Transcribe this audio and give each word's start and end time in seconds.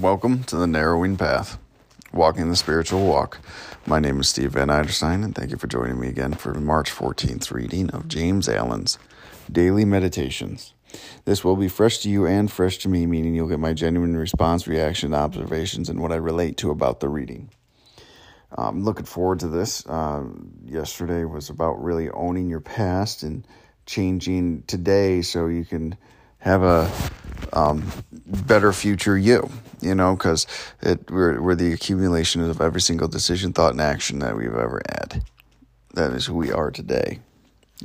Welcome 0.00 0.44
to 0.44 0.56
the 0.56 0.66
Narrowing 0.66 1.16
Path, 1.16 1.58
Walking 2.12 2.48
the 2.48 2.56
Spiritual 2.56 3.06
Walk. 3.06 3.38
My 3.86 4.00
name 4.00 4.20
is 4.20 4.28
Steve 4.28 4.52
Van 4.52 4.68
Eiderstein, 4.68 5.22
and 5.22 5.34
thank 5.34 5.50
you 5.50 5.58
for 5.58 5.66
joining 5.66 6.00
me 6.00 6.08
again 6.08 6.32
for 6.32 6.54
March 6.54 6.90
14th 6.90 7.52
reading 7.52 7.90
of 7.90 8.08
James 8.08 8.48
Allen's 8.48 8.98
Daily 9.50 9.84
Meditations. 9.84 10.72
This 11.24 11.44
will 11.44 11.56
be 11.56 11.68
fresh 11.68 11.98
to 11.98 12.08
you 12.08 12.26
and 12.26 12.50
fresh 12.50 12.78
to 12.78 12.88
me, 12.88 13.06
meaning 13.06 13.34
you'll 13.34 13.48
get 13.48 13.60
my 13.60 13.74
genuine 13.74 14.16
response, 14.16 14.66
reaction, 14.66 15.12
observations, 15.12 15.88
and 15.88 16.00
what 16.00 16.10
I 16.10 16.16
relate 16.16 16.56
to 16.58 16.70
about 16.70 17.00
the 17.00 17.08
reading. 17.08 17.50
I'm 18.50 18.84
looking 18.84 19.04
forward 19.04 19.40
to 19.40 19.48
this. 19.48 19.86
Uh, 19.86 20.24
yesterday 20.64 21.24
was 21.24 21.50
about 21.50 21.82
really 21.82 22.08
owning 22.10 22.48
your 22.48 22.60
past 22.60 23.22
and 23.22 23.46
changing 23.86 24.62
today 24.62 25.22
so 25.22 25.46
you 25.48 25.64
can 25.64 25.96
have 26.42 26.62
a 26.62 26.90
um, 27.52 27.84
better 28.26 28.72
future 28.72 29.16
you, 29.16 29.50
you 29.80 29.94
know, 29.94 30.14
because 30.14 30.46
we're, 31.08 31.40
we're 31.40 31.54
the 31.54 31.72
accumulation 31.72 32.42
of 32.42 32.60
every 32.60 32.80
single 32.80 33.08
decision, 33.08 33.52
thought, 33.52 33.72
and 33.72 33.80
action 33.80 34.18
that 34.20 34.36
we've 34.36 34.48
ever 34.48 34.82
had. 34.88 35.22
That 35.94 36.12
is 36.12 36.26
who 36.26 36.34
we 36.34 36.50
are 36.50 36.70
today. 36.70 37.20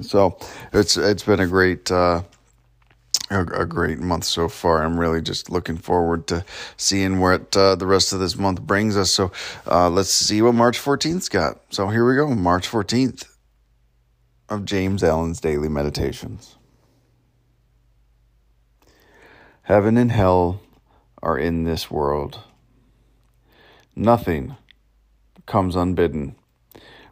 So 0.02 0.38
it's 0.74 0.96
it's 0.96 1.24
been 1.24 1.40
a 1.40 1.48
great 1.48 1.92
uh, 1.92 2.22
a, 3.30 3.42
a, 3.62 3.66
great 3.66 4.00
month 4.00 4.26
so 4.26 4.48
far. 4.48 4.84
I'm 4.84 5.00
really 5.00 5.22
just 5.22 5.50
looking 5.50 5.78
forward 5.78 6.28
to 6.28 6.46
seeing 6.78 7.20
what 7.20 7.58
uh, 7.58 7.76
the 7.76 7.88
rest 7.88 8.14
of 8.14 8.20
this 8.20 8.38
month 8.38 8.62
brings 8.62 8.96
us. 8.96 9.12
So 9.12 9.32
uh, 9.66 9.90
let's 9.90 10.12
see 10.12 10.42
what 10.42 10.54
March 10.54 10.80
14th's 10.80 11.30
got. 11.30 11.60
So 11.72 11.88
here 11.88 12.08
we 12.08 12.16
go, 12.16 12.28
March 12.30 12.70
14th 12.70 13.28
of 14.50 14.66
James 14.66 15.04
Allen's 15.04 15.42
Daily 15.42 15.68
Meditations. 15.68 16.57
Heaven 19.68 19.98
and 19.98 20.14
hell 20.14 20.62
are 21.22 21.38
in 21.38 21.66
this 21.66 21.92
world. 21.92 22.40
Nothing 23.98 24.56
comes 25.46 25.76
unbidden. 25.76 26.38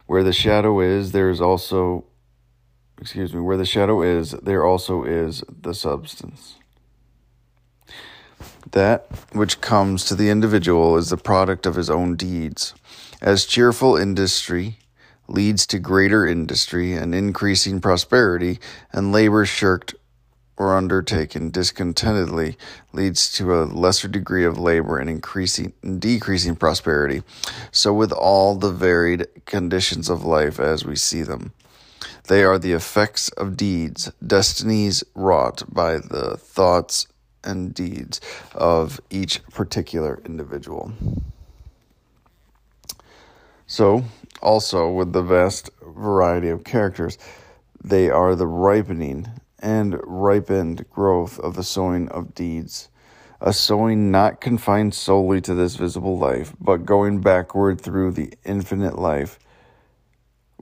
Where 0.06 0.22
the 0.22 0.32
shadow 0.32 0.80
is, 0.80 1.12
there 1.12 1.28
is 1.28 1.38
also, 1.38 2.06
excuse 2.98 3.34
me, 3.34 3.40
where 3.42 3.58
the 3.58 3.66
shadow 3.66 4.00
is, 4.00 4.30
there 4.30 4.64
also 4.64 5.04
is 5.04 5.44
the 5.50 5.74
substance. 5.74 6.54
That 8.70 9.06
which 9.32 9.60
comes 9.60 10.06
to 10.06 10.14
the 10.14 10.30
individual 10.30 10.96
is 10.96 11.10
the 11.10 11.18
product 11.18 11.66
of 11.66 11.74
his 11.74 11.90
own 11.90 12.16
deeds. 12.16 12.72
As 13.20 13.44
cheerful 13.44 13.98
industry 13.98 14.78
leads 15.28 15.66
to 15.66 15.78
greater 15.78 16.26
industry 16.26 16.94
and 16.94 17.14
increasing 17.14 17.82
prosperity, 17.82 18.58
and 18.92 19.12
labor 19.12 19.44
shirked 19.44 19.94
or 20.56 20.76
undertaken 20.76 21.50
discontentedly 21.50 22.56
leads 22.92 23.30
to 23.32 23.54
a 23.54 23.64
lesser 23.64 24.08
degree 24.08 24.44
of 24.44 24.58
labor 24.58 24.98
and 24.98 25.10
increasing 25.10 25.72
decreasing 25.98 26.56
prosperity. 26.56 27.22
So 27.70 27.92
with 27.92 28.12
all 28.12 28.56
the 28.56 28.72
varied 28.72 29.26
conditions 29.44 30.08
of 30.08 30.24
life 30.24 30.58
as 30.58 30.84
we 30.84 30.96
see 30.96 31.22
them 31.22 31.52
they 32.28 32.42
are 32.42 32.58
the 32.58 32.72
effects 32.72 33.28
of 33.30 33.56
deeds. 33.56 34.10
Destinies 34.24 35.04
wrought 35.14 35.62
by 35.72 35.98
the 35.98 36.36
thoughts 36.36 37.06
and 37.44 37.72
deeds 37.72 38.20
of 38.54 39.00
each 39.10 39.44
particular 39.48 40.20
individual. 40.24 40.92
So 43.66 44.04
also 44.42 44.90
with 44.90 45.12
the 45.12 45.22
vast 45.22 45.70
variety 45.82 46.48
of 46.48 46.64
characters 46.64 47.18
they 47.82 48.10
are 48.10 48.34
the 48.34 48.46
ripening 48.46 49.28
and 49.58 49.98
ripened 50.02 50.88
growth 50.90 51.38
of 51.40 51.56
the 51.56 51.64
sowing 51.64 52.08
of 52.08 52.34
deeds. 52.34 52.88
A 53.40 53.52
sowing 53.52 54.10
not 54.10 54.40
confined 54.40 54.94
solely 54.94 55.40
to 55.42 55.54
this 55.54 55.76
visible 55.76 56.18
life, 56.18 56.54
but 56.60 56.86
going 56.86 57.20
backward 57.20 57.80
through 57.80 58.12
the 58.12 58.32
infinite 58.44 58.98
life 58.98 59.38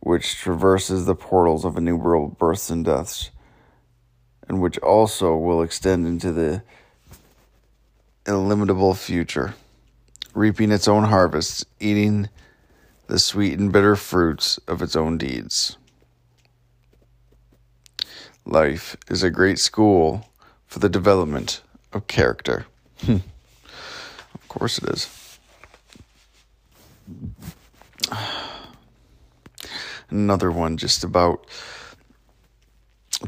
which 0.05 0.37
traverses 0.37 1.07
the 1.07 1.15
portals 1.15 1.65
of 1.65 1.79
innumerable 1.79 2.29
births 2.29 2.69
and 2.69 2.85
deaths, 2.85 3.31
and 4.47 4.61
which 4.61 4.77
also 4.79 5.35
will 5.35 5.63
extend 5.63 6.07
into 6.07 6.31
the 6.31 6.63
illimitable 8.27 8.93
future, 8.93 9.55
reaping 10.35 10.71
its 10.71 10.87
own 10.87 11.05
harvests, 11.05 11.65
eating 11.81 12.29
the 13.07 13.19
sweet 13.19 13.59
and 13.59 13.73
bitter 13.73 13.97
fruits 13.97 14.59
of 14.69 14.83
its 14.83 14.95
own 14.95 15.17
deeds. 15.17 15.79
Life 18.47 18.97
is 19.09 19.23
a 19.23 19.31
great 19.31 19.59
school 19.59 20.29
for 20.67 20.79
the 20.79 20.89
development 20.89 21.63
of 21.93 22.07
character. 22.07 22.67
Hmm. 23.01 23.19
of 24.35 24.49
course 24.49 24.79
it 24.79 24.89
is. 24.89 25.39
Another 30.11 30.51
one 30.51 30.77
just 30.77 31.05
about 31.05 31.47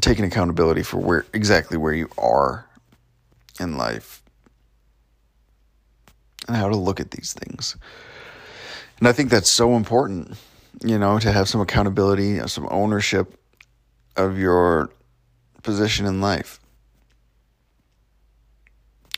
taking 0.01 0.25
accountability 0.25 0.83
for 0.83 0.97
where 0.97 1.25
exactly 1.33 1.77
where 1.77 1.93
you 1.93 2.09
are 2.17 2.65
in 3.59 3.77
life 3.77 4.21
and 6.47 6.55
how 6.55 6.69
to 6.69 6.75
look 6.75 6.99
at 6.99 7.11
these 7.11 7.33
things. 7.33 7.75
And 8.99 9.07
I 9.07 9.11
think 9.11 9.29
that's 9.29 9.49
so 9.49 9.75
important, 9.75 10.37
you 10.83 10.97
know, 10.97 11.19
to 11.19 11.31
have 11.31 11.49
some 11.49 11.61
accountability, 11.61 12.39
some 12.47 12.67
ownership 12.69 13.33
of 14.15 14.37
your 14.37 14.89
position 15.63 16.05
in 16.05 16.21
life 16.21 16.59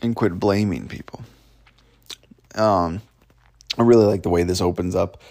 and 0.01 0.15
quit 0.15 0.39
blaming 0.39 0.87
people. 0.87 1.21
Um, 2.55 3.01
I 3.77 3.83
really 3.83 4.05
like 4.05 4.23
the 4.23 4.29
way 4.29 4.43
this 4.43 4.61
opens 4.61 4.95
up 4.95 5.21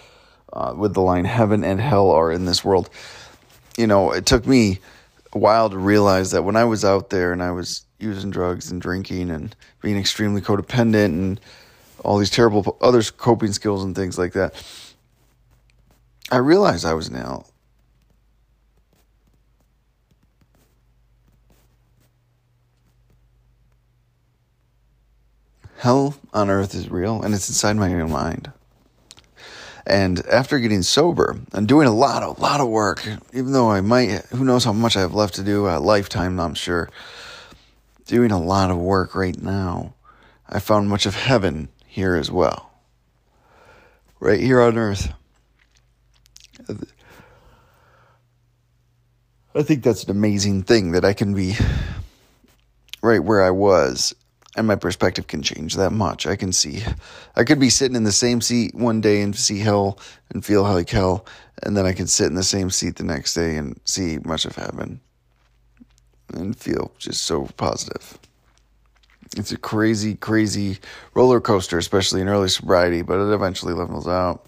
uh, 0.53 0.73
with 0.75 0.93
the 0.93 1.01
line 1.01 1.25
"Heaven 1.25 1.63
and 1.63 1.79
hell 1.79 2.11
are 2.11 2.31
in 2.31 2.45
this 2.45 2.63
world." 2.63 2.89
You 3.77 3.87
know, 3.87 4.11
it 4.11 4.25
took 4.25 4.45
me 4.45 4.79
a 5.33 5.37
while 5.37 5.69
to 5.69 5.77
realize 5.77 6.31
that 6.31 6.43
when 6.43 6.55
I 6.55 6.63
was 6.65 6.83
out 6.83 7.09
there 7.09 7.31
and 7.31 7.43
I 7.43 7.51
was 7.51 7.85
using 7.99 8.31
drugs 8.31 8.71
and 8.71 8.81
drinking 8.81 9.29
and 9.29 9.55
being 9.81 9.97
extremely 9.97 10.41
codependent 10.41 11.05
and 11.05 11.39
all 12.03 12.17
these 12.17 12.29
terrible 12.29 12.77
other 12.81 13.03
coping 13.03 13.51
skills 13.51 13.83
and 13.83 13.95
things 13.95 14.17
like 14.17 14.33
that, 14.33 14.53
I 16.31 16.37
realized 16.37 16.85
I 16.85 16.93
was 16.93 17.09
an 17.09 17.15
hell. 25.79 26.15
On 26.33 26.49
earth 26.49 26.75
is 26.75 26.89
real 26.89 27.21
and 27.21 27.33
it's 27.33 27.49
inside 27.49 27.77
my 27.77 27.93
own 27.93 28.11
mind. 28.11 28.51
And 29.87 30.23
after 30.27 30.59
getting 30.59 30.83
sober 30.83 31.39
and 31.53 31.67
doing 31.67 31.87
a 31.87 31.93
lot, 31.93 32.21
a 32.21 32.39
lot 32.39 32.61
of 32.61 32.67
work, 32.67 33.03
even 33.33 33.53
though 33.53 33.71
I 33.71 33.81
might, 33.81 34.25
who 34.25 34.43
knows 34.43 34.65
how 34.65 34.73
much 34.73 34.95
I 34.95 35.01
have 35.01 35.15
left 35.15 35.35
to 35.35 35.43
do, 35.43 35.67
a 35.67 35.79
lifetime, 35.79 36.39
I'm 36.39 36.53
sure, 36.53 36.89
doing 38.05 38.29
a 38.29 38.39
lot 38.39 38.69
of 38.69 38.77
work 38.77 39.15
right 39.15 39.41
now, 39.41 39.95
I 40.47 40.59
found 40.59 40.89
much 40.89 41.05
of 41.07 41.15
heaven 41.15 41.69
here 41.87 42.15
as 42.15 42.29
well. 42.29 42.69
Right 44.19 44.39
here 44.39 44.61
on 44.61 44.77
earth. 44.77 45.11
I 49.55 49.63
think 49.63 49.83
that's 49.83 50.03
an 50.03 50.11
amazing 50.11 50.63
thing 50.63 50.91
that 50.91 51.05
I 51.05 51.13
can 51.13 51.33
be 51.33 51.55
right 53.01 53.23
where 53.23 53.41
I 53.41 53.49
was 53.49 54.13
and 54.55 54.67
my 54.67 54.75
perspective 54.75 55.27
can 55.27 55.41
change 55.41 55.75
that 55.75 55.91
much. 55.91 56.25
I 56.25 56.35
can 56.35 56.51
see, 56.51 56.83
I 57.35 57.43
could 57.43 57.59
be 57.59 57.69
sitting 57.69 57.95
in 57.95 58.03
the 58.03 58.11
same 58.11 58.41
seat 58.41 58.73
one 58.73 59.01
day 59.01 59.21
and 59.21 59.35
see 59.35 59.59
hell 59.59 59.99
and 60.31 60.43
feel 60.43 60.63
like 60.63 60.89
hell, 60.89 61.25
and 61.63 61.77
then 61.77 61.85
I 61.85 61.93
can 61.93 62.07
sit 62.07 62.27
in 62.27 62.35
the 62.35 62.43
same 62.43 62.69
seat 62.69 62.95
the 62.95 63.03
next 63.03 63.33
day 63.33 63.57
and 63.57 63.79
see 63.85 64.17
much 64.25 64.45
of 64.45 64.55
heaven 64.55 65.01
and 66.33 66.57
feel 66.57 66.91
just 66.97 67.23
so 67.23 67.45
positive. 67.57 68.17
It's 69.37 69.51
a 69.51 69.57
crazy, 69.57 70.15
crazy 70.15 70.79
roller 71.13 71.39
coaster, 71.39 71.77
especially 71.77 72.21
in 72.21 72.29
early 72.29 72.49
sobriety, 72.49 73.03
but 73.03 73.19
it 73.19 73.33
eventually 73.33 73.73
levels 73.73 74.07
out. 74.07 74.47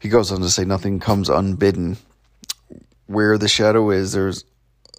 He 0.00 0.08
goes 0.08 0.32
on 0.32 0.40
to 0.40 0.50
say, 0.50 0.64
Nothing 0.64 0.98
comes 0.98 1.28
unbidden. 1.28 1.96
Where 3.06 3.38
the 3.38 3.48
shadow 3.48 3.90
is, 3.90 4.12
there's 4.12 4.44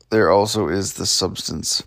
there 0.09 0.31
also 0.31 0.69
is 0.69 0.93
the 0.93 1.05
substance 1.05 1.83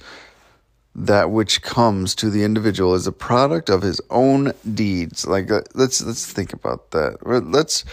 that 0.94 1.30
which 1.30 1.62
comes 1.62 2.14
to 2.16 2.28
the 2.28 2.44
individual 2.44 2.94
is 2.94 3.06
a 3.06 3.12
product 3.12 3.70
of 3.70 3.82
his 3.82 4.00
own 4.10 4.52
deeds. 4.74 5.26
Like 5.26 5.50
uh, 5.50 5.62
let's 5.74 6.02
let's 6.02 6.30
think 6.30 6.52
about 6.52 6.90
that. 6.90 7.18
Let's 7.24 7.84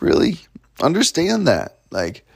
really 0.00 0.40
understand 0.80 1.46
that. 1.46 1.78
Like 1.90 2.26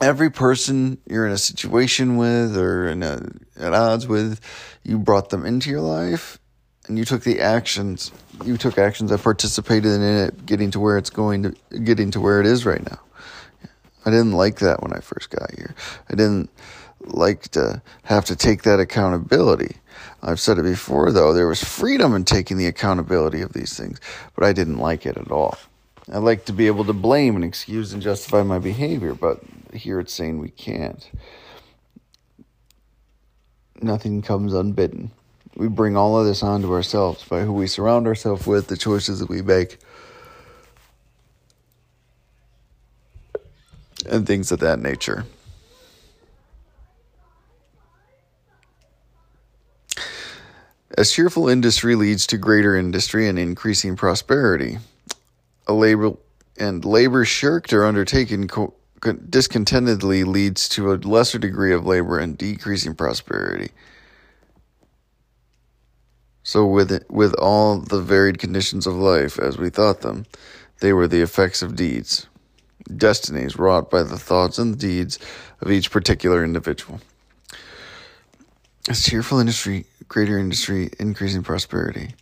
every 0.00 0.30
person 0.30 0.98
you're 1.06 1.26
in 1.26 1.32
a 1.32 1.38
situation 1.38 2.16
with 2.16 2.56
or 2.56 2.88
in 2.88 3.02
a, 3.02 3.26
at 3.58 3.72
odds 3.72 4.06
with, 4.06 4.40
you 4.84 4.98
brought 4.98 5.30
them 5.30 5.44
into 5.44 5.70
your 5.70 5.80
life 5.80 6.38
and 6.86 6.98
you 6.98 7.04
took 7.04 7.22
the 7.22 7.40
actions. 7.40 8.12
You 8.44 8.56
took 8.56 8.78
actions 8.78 9.10
that 9.10 9.22
participated 9.22 9.92
in 9.92 10.02
it 10.02 10.46
getting 10.46 10.70
to 10.72 10.80
where 10.80 10.98
it's 10.98 11.10
going 11.10 11.42
to 11.44 11.78
getting 11.78 12.10
to 12.12 12.20
where 12.20 12.40
it 12.40 12.46
is 12.46 12.66
right 12.66 12.84
now. 12.84 12.98
I 14.04 14.10
didn't 14.10 14.32
like 14.32 14.60
that 14.60 14.82
when 14.82 14.92
I 14.92 15.00
first 15.00 15.30
got 15.30 15.54
here. 15.54 15.74
I 16.08 16.14
didn't 16.14 16.50
like 17.00 17.48
to 17.50 17.82
have 18.04 18.24
to 18.26 18.36
take 18.36 18.62
that 18.62 18.80
accountability. 18.80 19.76
I've 20.22 20.40
said 20.40 20.58
it 20.58 20.64
before, 20.64 21.12
though, 21.12 21.32
there 21.32 21.48
was 21.48 21.62
freedom 21.62 22.14
in 22.14 22.24
taking 22.24 22.56
the 22.56 22.66
accountability 22.66 23.40
of 23.40 23.52
these 23.52 23.76
things, 23.76 24.00
but 24.34 24.44
I 24.44 24.52
didn't 24.52 24.78
like 24.78 25.06
it 25.06 25.16
at 25.16 25.30
all. 25.30 25.56
I 26.12 26.18
like 26.18 26.44
to 26.46 26.52
be 26.52 26.66
able 26.66 26.84
to 26.86 26.92
blame 26.92 27.36
and 27.36 27.44
excuse 27.44 27.92
and 27.92 28.02
justify 28.02 28.42
my 28.42 28.58
behavior, 28.58 29.14
but 29.14 29.40
here 29.72 30.00
it's 30.00 30.12
saying 30.12 30.38
we 30.38 30.50
can't. 30.50 31.08
Nothing 33.80 34.20
comes 34.20 34.52
unbidden. 34.52 35.10
We 35.56 35.68
bring 35.68 35.96
all 35.96 36.18
of 36.18 36.26
this 36.26 36.42
onto 36.42 36.72
ourselves 36.72 37.24
by 37.24 37.42
who 37.42 37.52
we 37.52 37.66
surround 37.66 38.06
ourselves 38.06 38.46
with, 38.46 38.68
the 38.68 38.76
choices 38.76 39.20
that 39.20 39.28
we 39.28 39.42
make, 39.42 39.78
and 44.10 44.26
things 44.26 44.52
of 44.52 44.58
that 44.60 44.78
nature. 44.80 45.24
As 50.98 51.12
cheerful 51.12 51.48
industry 51.48 51.94
leads 51.94 52.26
to 52.26 52.36
greater 52.36 52.76
industry 52.76 53.28
and 53.28 53.38
increasing 53.38 53.96
prosperity, 53.96 54.78
a 55.66 55.72
labor 55.72 56.12
and 56.58 56.84
labor 56.84 57.24
shirked 57.24 57.72
or 57.72 57.86
undertaken 57.86 58.48
co- 58.48 58.74
discontentedly 59.30 60.24
leads 60.24 60.68
to 60.68 60.92
a 60.92 60.96
lesser 60.96 61.38
degree 61.38 61.72
of 61.72 61.86
labor 61.86 62.18
and 62.18 62.36
decreasing 62.36 62.94
prosperity. 62.94 63.70
So, 66.42 66.66
with 66.66 66.90
it, 66.90 67.08
with 67.10 67.34
all 67.34 67.78
the 67.78 68.00
varied 68.00 68.38
conditions 68.38 68.86
of 68.86 68.94
life 68.94 69.38
as 69.38 69.56
we 69.56 69.70
thought 69.70 70.00
them, 70.00 70.26
they 70.80 70.92
were 70.92 71.06
the 71.06 71.22
effects 71.22 71.62
of 71.62 71.76
deeds, 71.76 72.26
destinies 72.96 73.56
wrought 73.56 73.90
by 73.90 74.02
the 74.02 74.18
thoughts 74.18 74.58
and 74.58 74.74
the 74.74 74.78
deeds 74.78 75.18
of 75.60 75.70
each 75.70 75.90
particular 75.90 76.44
individual. 76.44 77.00
As 78.88 79.04
cheerful 79.04 79.38
industry, 79.38 79.86
greater 80.08 80.38
industry, 80.38 80.90
increasing 80.98 81.42
prosperity 81.42 82.14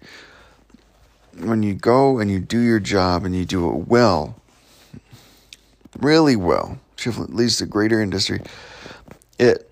when 1.41 1.63
you 1.63 1.75
go 1.75 2.19
and 2.19 2.31
you 2.31 2.41
do 2.41 2.59
your 2.59 2.81
job 2.81 3.25
and 3.25 3.35
you 3.35 3.45
do 3.45 3.71
it 3.71 3.89
well, 3.89 4.37
really 5.99 6.37
well, 6.37 6.79
it 6.99 7.17
leads 7.31 7.59
to 7.59 7.67
greater 7.67 8.01
industry. 8.01 8.41
It 9.39 9.71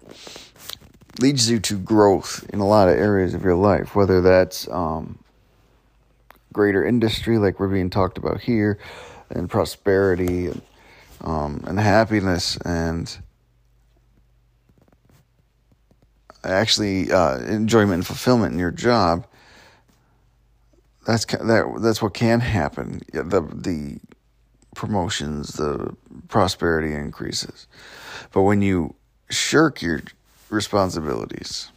leads 1.21 1.51
you 1.51 1.59
to 1.61 1.79
growth 1.79 2.49
in 2.53 2.61
a 2.61 2.67
lot 2.67 2.89
of 2.89 2.97
areas 2.97 3.35
of 3.35 3.43
your 3.43 3.57
life, 3.57 3.95
whether 3.95 4.21
that's 4.21 4.69
um, 4.69 5.19
greater 6.53 6.85
industry, 6.85 7.39
like 7.39 7.59
we're 7.59 7.69
being 7.69 7.91
talked 7.91 8.19
about 8.19 8.41
here, 8.41 8.79
and 9.31 9.51
prosperity 9.51 10.47
and, 10.47 10.63
um, 11.23 11.63
and 11.67 11.79
happiness 11.79 12.57
and 12.59 13.19
actually 16.45 17.11
uh, 17.11 17.39
enjoyment 17.39 17.95
and 17.95 18.07
fulfillment 18.07 18.53
in 18.53 18.59
your 18.59 18.71
job 18.71 19.27
that's 21.07 21.25
that 21.25 21.79
that's 21.81 22.03
what 22.03 22.15
can 22.15 22.41
happen. 22.41 23.01
The 23.13 23.41
the 23.55 23.99
promotions, 24.75 25.55
the 25.55 25.97
prosperity 26.29 26.93
increases, 26.93 27.69
but 28.33 28.43
when 28.43 28.61
you 28.61 28.95
shirk 29.31 29.81
your 29.81 30.03
responsibilities, 30.51 31.71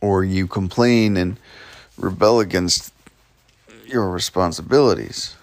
or 0.00 0.24
you 0.24 0.46
complain 0.46 1.16
and 1.18 1.38
rebel 1.98 2.40
against 2.40 2.92
your 3.86 4.08
responsibilities, 4.08 5.36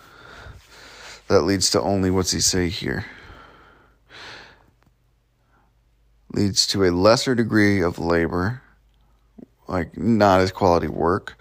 that 1.29 1.43
leads 1.43 1.69
to 1.71 1.81
only 1.81 2.11
what's 2.11 2.31
he 2.31 2.41
say 2.41 2.67
here? 2.67 3.05
Leads 6.33 6.67
to 6.67 6.83
a 6.83 6.91
lesser 6.91 7.33
degree 7.33 7.81
of 7.81 7.97
labor 7.97 8.61
like 9.69 9.95
not 9.97 10.41
as 10.41 10.51
quality 10.51 10.87
work, 10.87 11.37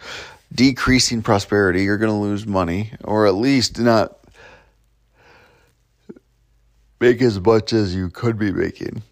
decreasing 0.55 1.23
prosperity, 1.23 1.83
you're 1.83 1.99
going 1.99 2.13
to 2.13 2.17
lose 2.17 2.47
money, 2.47 2.93
or 3.03 3.27
at 3.27 3.35
least 3.35 3.79
not 3.79 4.19
make 7.01 7.23
as 7.23 7.41
much 7.41 7.73
as 7.73 7.95
you 7.95 8.11
could 8.11 8.39
be 8.39 8.53
making. 8.53 9.03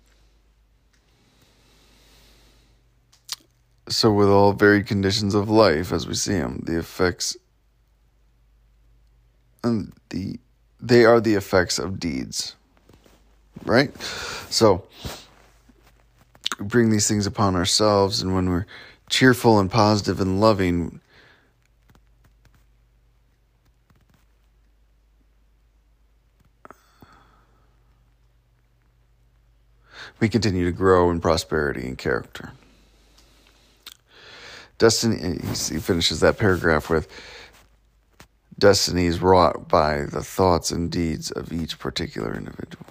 So, 3.88 4.12
with 4.12 4.28
all 4.28 4.52
varied 4.52 4.86
conditions 4.86 5.34
of 5.34 5.48
life 5.48 5.92
as 5.92 6.06
we 6.06 6.14
see 6.14 6.34
them, 6.34 6.62
the 6.66 6.78
effects 6.78 7.36
and 9.62 9.92
the 10.10 10.38
they 10.86 11.04
are 11.04 11.20
the 11.20 11.34
effects 11.34 11.78
of 11.78 11.98
deeds, 11.98 12.54
right? 13.64 13.96
So, 14.50 14.86
we 16.58 16.66
bring 16.66 16.90
these 16.90 17.08
things 17.08 17.26
upon 17.26 17.56
ourselves, 17.56 18.22
and 18.22 18.34
when 18.34 18.48
we're 18.48 18.66
cheerful 19.10 19.58
and 19.58 19.70
positive 19.70 20.20
and 20.20 20.40
loving. 20.40 21.00
We 30.18 30.28
continue 30.28 30.64
to 30.64 30.72
grow 30.72 31.10
in 31.10 31.20
prosperity 31.20 31.86
and 31.86 31.98
character. 31.98 32.52
Destiny, 34.78 35.38
he 35.42 35.78
finishes 35.78 36.20
that 36.20 36.38
paragraph 36.38 36.88
with 36.88 37.08
destiny 38.58 39.06
is 39.06 39.20
wrought 39.20 39.68
by 39.68 40.04
the 40.04 40.22
thoughts 40.22 40.70
and 40.70 40.90
deeds 40.90 41.30
of 41.30 41.52
each 41.52 41.78
particular 41.78 42.34
individual. 42.34 42.86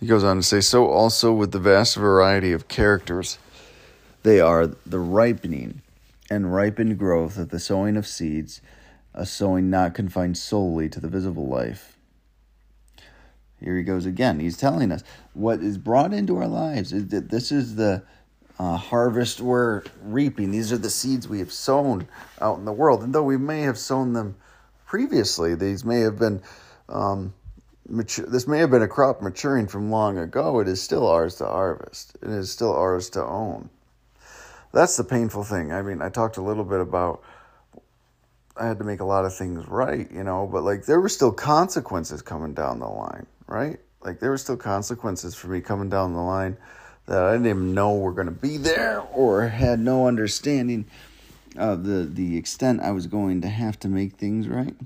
He 0.00 0.06
goes 0.06 0.22
on 0.22 0.36
to 0.36 0.42
say, 0.42 0.60
so 0.60 0.86
also 0.86 1.32
with 1.32 1.50
the 1.50 1.58
vast 1.58 1.96
variety 1.96 2.52
of 2.52 2.68
characters, 2.68 3.38
they 4.22 4.40
are 4.40 4.68
the 4.86 5.00
ripening 5.00 5.82
and 6.30 6.54
ripened 6.54 6.98
growth 6.98 7.36
of 7.36 7.48
the 7.48 7.58
sowing 7.58 7.96
of 7.96 8.06
seeds, 8.06 8.60
a 9.12 9.26
sowing 9.26 9.70
not 9.70 9.94
confined 9.94 10.38
solely 10.38 10.88
to 10.88 11.00
the 11.00 11.08
visible 11.08 11.48
life. 11.48 11.97
Here 13.60 13.76
he 13.76 13.82
goes 13.82 14.06
again. 14.06 14.40
He's 14.40 14.56
telling 14.56 14.92
us 14.92 15.02
what 15.34 15.60
is 15.60 15.78
brought 15.78 16.12
into 16.12 16.36
our 16.36 16.48
lives. 16.48 16.90
that 16.90 17.28
This 17.28 17.50
is 17.50 17.76
the 17.76 18.02
uh, 18.58 18.76
harvest 18.76 19.40
we're 19.40 19.82
reaping. 20.02 20.50
These 20.50 20.72
are 20.72 20.78
the 20.78 20.90
seeds 20.90 21.28
we 21.28 21.38
have 21.40 21.52
sown 21.52 22.08
out 22.40 22.58
in 22.58 22.64
the 22.64 22.72
world. 22.72 23.02
And 23.02 23.14
though 23.14 23.22
we 23.22 23.36
may 23.36 23.62
have 23.62 23.78
sown 23.78 24.12
them 24.12 24.36
previously, 24.86 25.54
these 25.54 25.84
may 25.84 26.00
have 26.00 26.18
been 26.18 26.42
um, 26.88 27.34
mature, 27.88 28.26
this 28.26 28.46
may 28.46 28.58
have 28.58 28.70
been 28.70 28.82
a 28.82 28.88
crop 28.88 29.22
maturing 29.22 29.66
from 29.66 29.90
long 29.90 30.18
ago. 30.18 30.60
It 30.60 30.68
is 30.68 30.82
still 30.82 31.06
ours 31.06 31.36
to 31.36 31.46
harvest. 31.46 32.16
It 32.22 32.30
is 32.30 32.50
still 32.50 32.74
ours 32.74 33.10
to 33.10 33.24
own. 33.24 33.70
That's 34.72 34.96
the 34.96 35.04
painful 35.04 35.44
thing. 35.44 35.72
I 35.72 35.82
mean, 35.82 36.02
I 36.02 36.10
talked 36.10 36.36
a 36.36 36.42
little 36.42 36.64
bit 36.64 36.80
about 36.80 37.22
I 38.58 38.66
had 38.66 38.78
to 38.78 38.84
make 38.84 39.00
a 39.00 39.04
lot 39.04 39.24
of 39.24 39.34
things 39.34 39.66
right, 39.68 40.10
you 40.10 40.24
know, 40.24 40.48
but 40.50 40.64
like 40.64 40.84
there 40.84 41.00
were 41.00 41.08
still 41.08 41.32
consequences 41.32 42.22
coming 42.22 42.54
down 42.54 42.80
the 42.80 42.88
line, 42.88 43.26
right? 43.48 43.80
Like 44.00 44.20
there 44.20 44.30
were 44.30 44.38
still 44.38 44.56
consequences 44.56 45.34
for 45.34 45.48
me 45.48 45.60
coming 45.60 45.88
down 45.88 46.12
the 46.12 46.20
line 46.20 46.56
that 47.06 47.22
I 47.22 47.32
didn't 47.32 47.46
even 47.46 47.74
know 47.74 47.94
were 47.96 48.12
going 48.12 48.26
to 48.26 48.32
be 48.32 48.58
there 48.58 49.00
or 49.12 49.48
had 49.48 49.80
no 49.80 50.06
understanding 50.06 50.84
of 51.56 51.84
the 51.84 52.04
the 52.04 52.36
extent 52.36 52.80
I 52.80 52.92
was 52.92 53.06
going 53.06 53.40
to 53.40 53.48
have 53.48 53.78
to 53.80 53.88
make 53.88 54.14
things 54.14 54.46
right. 54.46 54.76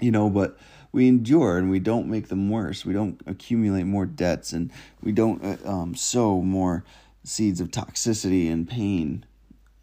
You 0.00 0.10
know, 0.10 0.28
but 0.28 0.58
we 0.92 1.08
endure 1.08 1.58
and 1.58 1.70
we 1.70 1.78
don't 1.78 2.08
make 2.08 2.28
them 2.28 2.50
worse. 2.50 2.84
We 2.84 2.94
don't 2.94 3.20
accumulate 3.26 3.84
more 3.84 4.06
debts 4.06 4.52
and 4.52 4.70
we 5.02 5.12
don't 5.12 5.44
uh, 5.44 5.70
um, 5.70 5.94
sow 5.94 6.40
more 6.40 6.84
seeds 7.22 7.60
of 7.60 7.70
toxicity 7.70 8.50
and 8.50 8.68
pain 8.68 9.24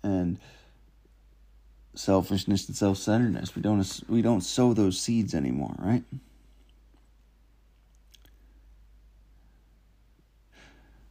and 0.02 0.40
selfishness 1.96 2.68
and 2.68 2.76
self-centeredness. 2.76 3.56
We 3.56 3.62
don't 3.62 4.02
we 4.10 4.22
don't 4.22 4.42
sow 4.42 4.74
those 4.74 5.00
seeds 5.00 5.36
anymore, 5.36 5.76
right? 5.78 6.04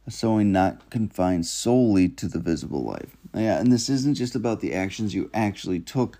Sowing 0.09 0.51
not 0.51 0.89
confined 0.89 1.45
solely 1.45 2.09
to 2.09 2.27
the 2.27 2.39
visible 2.39 2.83
life. 2.83 3.15
Yeah, 3.33 3.59
and 3.59 3.71
this 3.71 3.89
isn't 3.89 4.15
just 4.15 4.35
about 4.35 4.59
the 4.59 4.73
actions 4.73 5.15
you 5.15 5.29
actually 5.33 5.79
took 5.79 6.19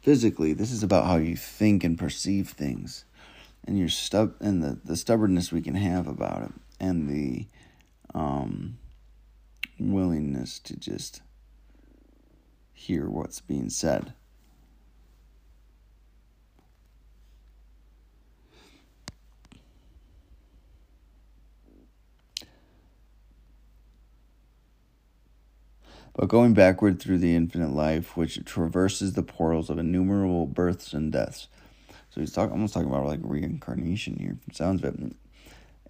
physically. 0.00 0.52
This 0.52 0.72
is 0.72 0.82
about 0.82 1.06
how 1.06 1.16
you 1.16 1.36
think 1.36 1.84
and 1.84 1.98
perceive 1.98 2.48
things, 2.48 3.04
and 3.66 3.78
your 3.78 3.90
stub 3.90 4.34
and 4.40 4.62
the 4.62 4.78
the 4.84 4.96
stubbornness 4.96 5.52
we 5.52 5.60
can 5.60 5.74
have 5.74 6.06
about 6.06 6.42
it, 6.42 6.52
and 6.80 7.08
the 7.08 7.46
um, 8.14 8.78
willingness 9.78 10.58
to 10.60 10.76
just 10.76 11.20
hear 12.72 13.08
what's 13.08 13.40
being 13.40 13.70
said. 13.70 14.14
But 26.14 26.28
going 26.28 26.54
backward 26.54 27.00
through 27.00 27.18
the 27.18 27.34
infinite 27.34 27.72
life, 27.72 28.16
which 28.16 28.44
traverses 28.44 29.14
the 29.14 29.22
portals 29.22 29.68
of 29.68 29.78
innumerable 29.78 30.46
births 30.46 30.92
and 30.92 31.12
deaths. 31.12 31.48
So 32.10 32.20
he's 32.20 32.32
talking, 32.32 32.52
almost 32.52 32.74
talking 32.74 32.88
about 32.88 33.06
like 33.06 33.20
reincarnation 33.22 34.16
here, 34.20 34.36
sounds 34.52 34.84
of 34.84 34.94
it, 34.94 35.12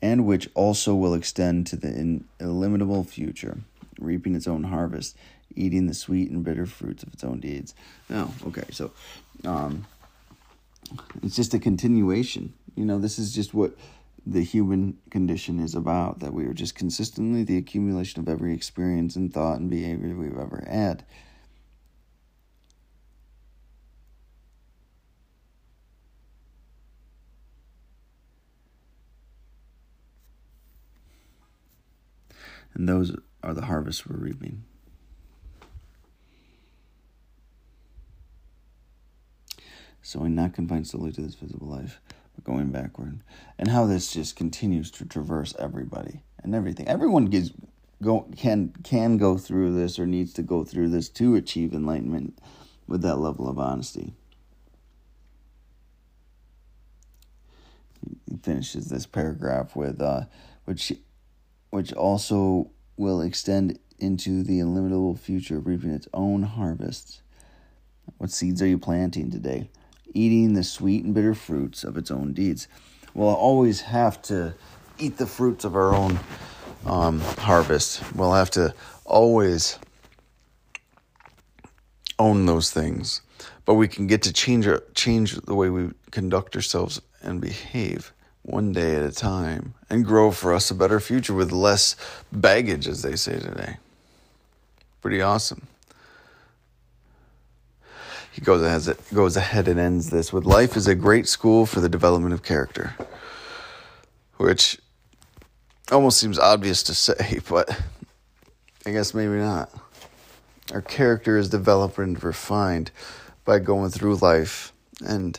and 0.01 0.25
which 0.27 0.49
also 0.55 0.95
will 0.95 1.15
extend 1.15 1.67
to 1.69 1.77
the 1.77 2.21
illimitable 2.41 3.05
future, 3.05 3.59
reaping 3.99 4.35
its 4.35 4.49
own 4.49 4.65
harvest, 4.65 5.17
eating 5.55 5.87
the 5.87 5.95
sweet 5.95 6.31
and 6.31 6.43
bitter 6.43 6.65
fruits 6.65 7.03
of 7.03 7.13
its 7.13 7.23
own 7.23 7.41
deeds. 7.41 7.75
Now, 8.09 8.33
okay, 8.47 8.65
so 8.71 8.93
um, 9.45 9.87
it's 11.23 11.37
just 11.37 11.53
a 11.53 11.59
continuation. 11.59 12.55
You 12.75 12.87
know, 12.87 12.99
this 12.99 13.19
is 13.19 13.35
just 13.35 13.53
what 13.53 13.77
the 14.27 14.43
human 14.43 14.99
condition 15.11 15.61
is 15.61 15.75
about 15.75 16.21
that 16.21 16.33
we 16.33 16.47
are 16.47 16.55
just 16.55 16.75
consistently 16.75 17.45
the 17.45 17.59
accumulation 17.59 18.21
of 18.21 18.29
every 18.29 18.55
experience 18.55 19.17
and 19.17 19.33
thought 19.33 19.59
and 19.59 19.69
behavior 19.69 20.15
we've 20.15 20.39
ever 20.39 20.65
had. 20.67 21.05
And 32.73 32.89
those 32.89 33.15
are 33.43 33.55
the 33.55 33.67
harvests 33.67 34.07
we're 34.07 34.17
reaping. 34.17 34.65
So 40.03 40.21
I'm 40.21 40.35
not 40.35 40.55
confined 40.55 40.87
solely 40.87 41.13
to 41.13 41.21
this 41.21 41.35
visible 41.35 41.69
life 41.69 42.01
going 42.43 42.71
backward, 42.71 43.21
and 43.59 43.69
how 43.69 43.87
this 43.87 44.13
just 44.13 44.37
continues 44.37 44.91
to 44.93 45.05
traverse 45.05 45.55
everybody 45.59 46.23
and 46.43 46.55
everything. 46.55 46.89
Everyone 46.89 47.27
gets 47.27 47.51
go 48.03 48.29
can 48.37 48.73
can 48.83 49.17
go 49.17 49.39
through 49.39 49.75
this 49.75 49.99
or 49.99 50.07
needs 50.07 50.33
to 50.35 50.43
go 50.43 50.65
through 50.65 50.89
this 50.89 51.09
to 51.09 51.35
achieve 51.35 51.73
enlightenment 51.73 52.39
with 52.87 53.03
that 53.03 53.17
level 53.17 53.49
of 53.49 53.59
honesty. 53.59 54.15
He 58.29 58.37
finishes 58.37 58.89
this 58.89 59.07
paragraph 59.07 59.75
with 59.75 60.03
uh, 60.03 60.25
which 60.65 60.93
which 61.71 61.93
also 61.93 62.71
will 62.97 63.21
extend 63.21 63.79
into 63.99 64.43
the 64.43 64.61
illimitable 64.61 65.17
future, 65.17 65.59
reaping 65.59 65.91
its 65.91 66.09
own 66.13 66.43
harvests. 66.43 67.23
What 68.19 68.31
seeds 68.31 68.61
are 68.61 68.67
you 68.67 68.79
planting 68.79 69.31
today? 69.31 69.71
Eating 70.15 70.55
the 70.55 70.65
sweet 70.65 71.05
and 71.05 71.15
bitter 71.15 71.35
fruits 71.35 71.85
of 71.85 71.97
its 71.97 72.11
own 72.11 72.33
deeds. 72.33 72.69
We'll 73.13 73.29
always 73.29 73.83
have 73.83 74.23
to 74.23 74.55
eat 74.99 75.19
the 75.19 75.27
fruits 75.27 75.65
of 75.65 75.77
our 75.77 75.95
own 75.95 76.19
um, 76.87 77.21
harvest. 77.21 78.03
We'll 78.15 78.33
have 78.33 78.51
to 78.53 78.75
always 79.05 79.79
own 82.19 82.47
those 82.47 82.71
things, 82.71 83.21
but 83.65 83.75
we 83.75 83.89
can 83.89 84.07
get 84.07 84.23
to 84.23 84.33
change 84.33 84.69
change 84.95 85.35
the 85.35 85.55
way 85.55 85.69
we 85.69 85.91
conduct 86.11 86.55
ourselves 86.57 87.01
and 87.23 87.41
behave 87.41 88.13
one 88.43 88.73
day 88.73 88.97
at 88.97 89.03
a 89.03 89.11
time 89.11 89.75
and 89.91 90.05
grow 90.05 90.31
for 90.31 90.53
us 90.55 90.71
a 90.71 90.75
better 90.75 91.01
future 91.01 91.35
with 91.35 91.51
less 91.51 91.97
baggage, 92.31 92.87
as 92.87 93.03
they 93.03 93.17
say 93.17 93.39
today. 93.39 93.77
Pretty 95.01 95.21
awesome 95.21 95.67
he 98.35 98.41
goes 98.41 98.63
ahead, 98.63 98.97
goes 99.15 99.37
ahead 99.37 99.69
and 99.69 99.79
ends 99.79 100.11
this 100.11 100.33
with 100.33 100.45
life 100.45 100.77
is 100.77 100.87
a 100.87 100.95
great 100.95 101.27
school 101.27 101.65
for 101.65 101.81
the 101.81 101.89
development 101.89 102.35
of 102.35 102.43
character 102.43 102.95
which 104.37 104.79
almost 105.91 106.19
seems 106.19 106.39
obvious 106.39 106.83
to 106.83 106.95
say 106.95 107.41
but 107.49 107.81
i 108.85 108.91
guess 108.91 109.15
maybe 109.15 109.35
not. 109.35 109.71
Our 110.73 110.81
character 110.81 111.37
is 111.37 111.49
developed 111.49 111.99
and 111.99 112.23
refined 112.23 112.91
by 113.45 113.59
going 113.59 113.91
through 113.91 114.17
life 114.17 114.73
and 115.05 115.39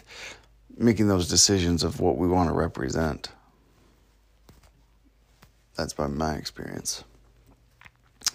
making 0.78 1.08
those 1.08 1.28
decisions 1.28 1.84
of 1.84 2.00
what 2.00 2.18
we 2.18 2.28
want 2.28 2.50
to 2.50 2.56
represent. 2.56 3.30
That's 5.76 5.94
by 5.94 6.08
my 6.08 6.36
experience. 6.36 7.04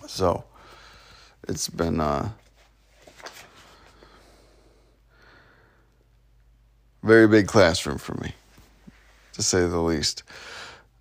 So 0.08 0.44
it's 1.46 1.68
been 1.68 2.00
uh 2.00 2.30
very 7.02 7.26
big 7.26 7.46
classroom 7.46 7.98
for 7.98 8.14
me, 8.20 8.34
to 9.32 9.42
say 9.42 9.60
the 9.66 9.78
least. 9.78 10.22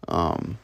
Um, 0.08 0.58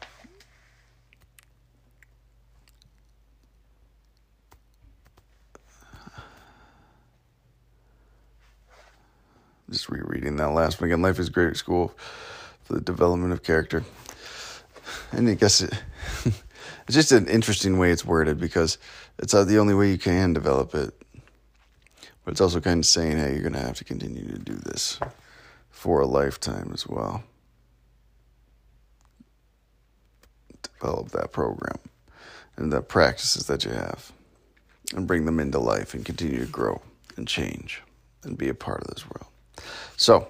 just 9.70 9.88
rereading 9.88 10.36
that 10.36 10.50
last 10.50 10.80
one 10.80 10.88
again. 10.88 11.02
Life 11.02 11.18
is 11.18 11.28
great 11.28 11.48
at 11.48 11.56
school 11.56 11.92
for 12.62 12.74
the 12.74 12.80
development 12.80 13.32
of 13.32 13.42
character. 13.42 13.84
And 15.12 15.28
I 15.28 15.34
guess 15.34 15.60
it, 15.60 15.72
it's 16.24 16.94
just 16.94 17.12
an 17.12 17.28
interesting 17.28 17.78
way 17.78 17.90
it's 17.90 18.04
worded 18.04 18.40
because 18.40 18.78
it's 19.18 19.32
the 19.32 19.58
only 19.58 19.74
way 19.74 19.90
you 19.90 19.98
can 19.98 20.32
develop 20.32 20.74
it. 20.74 20.94
But 22.24 22.32
it's 22.32 22.40
also 22.40 22.60
kind 22.60 22.80
of 22.80 22.86
saying, 22.86 23.18
hey, 23.18 23.32
you're 23.32 23.42
going 23.42 23.52
to 23.52 23.60
have 23.60 23.76
to 23.76 23.84
continue 23.84 24.26
to 24.26 24.38
do 24.38 24.54
this 24.54 24.98
for 25.86 26.00
a 26.00 26.06
lifetime 26.06 26.72
as 26.74 26.84
well. 26.84 27.22
Develop 30.80 31.10
that 31.10 31.30
program 31.30 31.78
and 32.56 32.72
the 32.72 32.80
practices 32.82 33.46
that 33.46 33.64
you 33.64 33.70
have 33.70 34.10
and 34.96 35.06
bring 35.06 35.26
them 35.26 35.38
into 35.38 35.60
life 35.60 35.94
and 35.94 36.04
continue 36.04 36.40
to 36.40 36.50
grow 36.50 36.82
and 37.16 37.28
change 37.28 37.84
and 38.24 38.36
be 38.36 38.48
a 38.48 38.54
part 38.54 38.80
of 38.80 38.88
this 38.88 39.04
world. 39.08 39.28
So, 39.96 40.26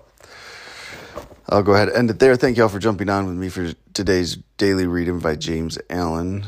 I'll 1.49 1.63
go 1.63 1.73
ahead 1.73 1.89
and 1.89 1.97
end 1.97 2.11
it 2.11 2.19
there. 2.19 2.37
Thank 2.37 2.59
you 2.59 2.65
all 2.65 2.69
for 2.69 2.79
jumping 2.79 3.09
on 3.09 3.25
with 3.25 3.37
me 3.37 3.49
for 3.49 3.73
today's 3.95 4.37
daily 4.59 4.87
reading 4.87 5.21
by 5.21 5.37
James 5.37 5.79
Allen. 5.89 6.45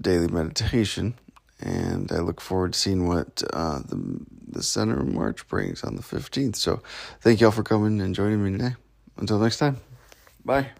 Daily 0.00 0.28
meditation, 0.28 1.14
and 1.60 2.10
I 2.12 2.18
look 2.18 2.40
forward 2.40 2.72
to 2.72 2.78
seeing 2.78 3.06
what 3.06 3.42
uh, 3.52 3.80
the 3.80 4.20
the 4.46 4.62
Center 4.62 5.00
of 5.00 5.08
March 5.08 5.48
brings 5.48 5.82
on 5.82 5.96
the 5.96 6.02
15th. 6.02 6.56
So 6.56 6.80
thank 7.20 7.40
you 7.40 7.46
all 7.46 7.52
for 7.52 7.64
coming 7.64 8.00
and 8.00 8.14
joining 8.14 8.44
me 8.44 8.52
today. 8.52 8.76
Until 9.16 9.38
next 9.38 9.58
time, 9.58 9.78
bye. 10.44 10.70